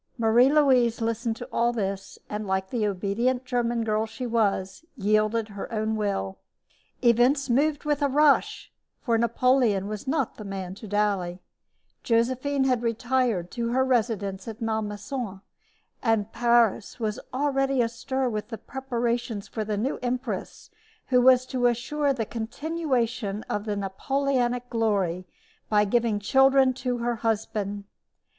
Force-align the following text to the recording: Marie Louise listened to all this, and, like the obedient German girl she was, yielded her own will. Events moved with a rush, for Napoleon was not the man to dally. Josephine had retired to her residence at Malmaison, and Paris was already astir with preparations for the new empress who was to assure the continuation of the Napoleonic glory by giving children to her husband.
Marie 0.17 0.51
Louise 0.51 0.99
listened 0.99 1.35
to 1.35 1.47
all 1.53 1.71
this, 1.71 2.17
and, 2.27 2.47
like 2.47 2.71
the 2.71 2.87
obedient 2.87 3.45
German 3.45 3.83
girl 3.83 4.07
she 4.07 4.25
was, 4.25 4.83
yielded 4.97 5.49
her 5.49 5.71
own 5.71 5.95
will. 5.95 6.39
Events 7.03 7.51
moved 7.51 7.83
with 7.85 8.01
a 8.01 8.07
rush, 8.07 8.71
for 8.99 9.15
Napoleon 9.15 9.87
was 9.87 10.07
not 10.07 10.37
the 10.37 10.43
man 10.43 10.73
to 10.73 10.87
dally. 10.87 11.39
Josephine 12.01 12.63
had 12.63 12.81
retired 12.81 13.51
to 13.51 13.73
her 13.73 13.85
residence 13.85 14.47
at 14.47 14.59
Malmaison, 14.59 15.41
and 16.01 16.31
Paris 16.31 16.99
was 16.99 17.19
already 17.31 17.79
astir 17.79 18.27
with 18.27 18.51
preparations 18.65 19.47
for 19.47 19.63
the 19.63 19.77
new 19.77 19.99
empress 20.01 20.71
who 21.09 21.21
was 21.21 21.45
to 21.45 21.67
assure 21.67 22.11
the 22.11 22.25
continuation 22.25 23.43
of 23.43 23.65
the 23.65 23.75
Napoleonic 23.75 24.67
glory 24.67 25.27
by 25.69 25.85
giving 25.85 26.17
children 26.17 26.73
to 26.73 26.97
her 26.97 27.17
husband. 27.17 27.83